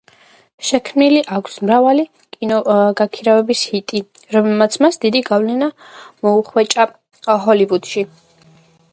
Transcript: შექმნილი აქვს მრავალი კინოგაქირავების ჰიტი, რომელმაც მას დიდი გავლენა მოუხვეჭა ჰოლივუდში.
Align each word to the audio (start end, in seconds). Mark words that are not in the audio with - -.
შექმნილი 0.67 1.19
აქვს 1.35 1.57
მრავალი 1.65 2.05
კინოგაქირავების 2.35 3.61
ჰიტი, 3.73 4.01
რომელმაც 4.35 4.77
მას 4.85 4.97
დიდი 5.05 5.21
გავლენა 5.27 5.67
მოუხვეჭა 6.29 6.87
ჰოლივუდში. 7.45 8.05